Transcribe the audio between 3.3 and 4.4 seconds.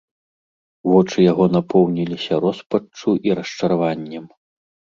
і расчараваннем.